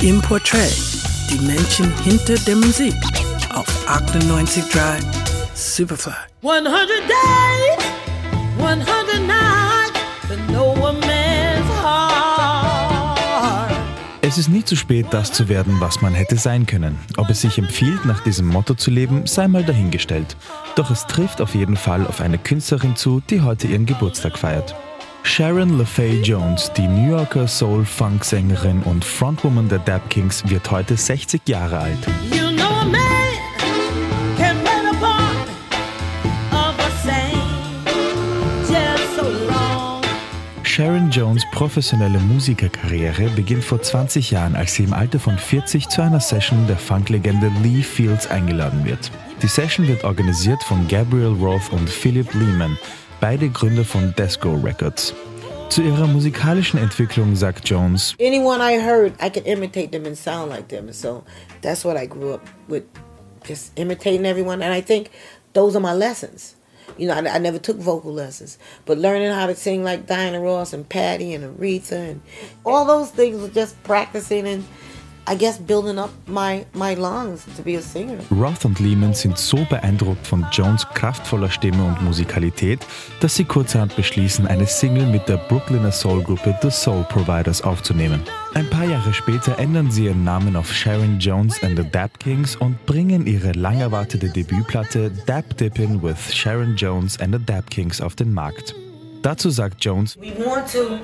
[0.00, 0.72] Im Portrait,
[1.28, 2.94] die Menschen hinter der Musik
[3.52, 5.02] auf 98 Drive
[5.54, 6.12] Superfly.
[6.40, 6.70] 100
[7.08, 7.84] days,
[8.58, 8.86] 100
[9.26, 9.98] nights,
[10.28, 13.18] but no one man's heart.
[14.22, 16.96] Es ist nie zu spät, das zu werden, was man hätte sein können.
[17.16, 20.36] Ob es sich empfiehlt, nach diesem Motto zu leben, sei mal dahingestellt.
[20.76, 24.76] Doch es trifft auf jeden Fall auf eine Künstlerin zu, die heute ihren Geburtstag feiert.
[25.28, 31.42] Sharon LaFay Jones, die New Yorker Soul-Funk-Sängerin und Frontwoman der Dap Kings, wird heute 60
[31.46, 31.98] Jahre alt.
[32.32, 32.68] You know.
[40.78, 46.02] Sharon Jones' professionelle Musikerkarriere beginnt vor 20 Jahren, als sie im Alter von 40 zu
[46.02, 49.10] einer Session der Funklegende Lee Fields eingeladen wird.
[49.42, 52.78] Die Session wird organisiert von Gabriel Roth und Philip Lehman,
[53.20, 55.14] beide Gründer von Desco Records.
[55.68, 60.50] Zu ihrer musikalischen Entwicklung sagt Jones, anyone I heard, I could imitate them and sound
[60.50, 60.92] like them.
[60.92, 61.24] So
[61.60, 62.84] that's what I grew up with,
[63.46, 64.62] just imitating everyone.
[64.62, 65.10] And I think
[65.52, 66.54] those are my lessons.
[66.96, 70.40] You know, I, I never took vocal lessons, but learning how to sing like Diana
[70.40, 72.22] Ross and Patty and Aretha and
[72.64, 74.64] all those things were just practicing and
[75.30, 78.18] I guess building up my, my lungs to be a singer.
[78.30, 82.80] Roth und Lehman sind so beeindruckt von Jones kraftvoller Stimme und Musikalität,
[83.20, 88.22] dass sie kurzerhand beschließen, eine Single mit der Brooklyner Soul-Gruppe The Soul Providers aufzunehmen.
[88.54, 92.56] Ein paar Jahre später ändern sie ihren Namen auf Sharon Jones and the Dap Kings
[92.56, 98.00] und bringen ihre lang erwartete Debütplatte Dap Dippin' with Sharon Jones and the Dap Kings
[98.00, 98.74] auf den Markt.
[99.20, 100.98] Dazu sagt Jones, We want to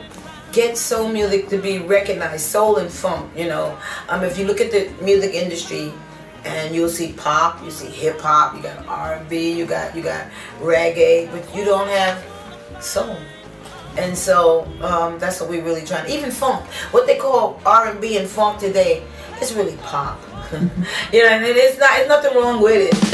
[0.54, 3.76] get soul music to be recognized, soul and funk, you know.
[4.08, 5.92] Um, if you look at the music industry
[6.44, 10.30] and you'll see pop, you see hip hop, you got R&B, you got you got
[10.60, 12.24] reggae, but you don't have
[12.80, 13.18] soul.
[13.96, 16.10] And so um, that's what we're really trying.
[16.10, 19.04] Even funk, what they call R&B and funk today,
[19.40, 20.20] it's really pop.
[21.12, 21.98] you know, and it's not.
[21.98, 23.13] It's nothing wrong with it.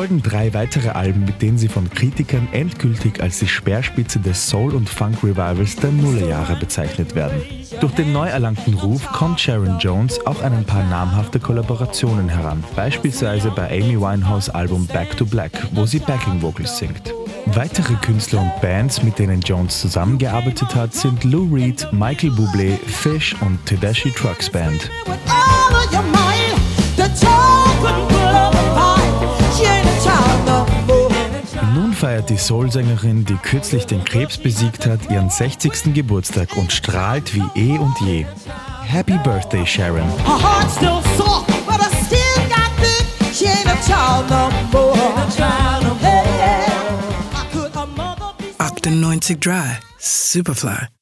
[0.00, 4.74] Folgen drei weitere Alben, mit denen sie von Kritikern endgültig als die Speerspitze des Soul-
[4.74, 7.42] und Funk-Revivals der Nullerjahre bezeichnet werden.
[7.80, 12.64] Durch den neu erlangten Ruf kommt Sharon Jones auch an ein paar namhafte Kollaborationen heran,
[12.74, 17.12] beispielsweise bei Amy Winehouse Album Back to Black, wo sie Backing Vocals singt.
[17.44, 23.36] Weitere Künstler und Bands, mit denen Jones zusammengearbeitet hat, sind Lou Reed, Michael Bublé, Fish
[23.42, 24.90] und Tedeschi Trucks Band.
[32.30, 35.92] Die Soul-Sängerin, die kürzlich den Krebs besiegt hat, ihren 60.
[35.92, 38.24] Geburtstag und strahlt wie eh und je.
[38.86, 40.08] Happy Birthday, Sharon!
[47.96, 50.99] Mother be 98 Drive Superfly.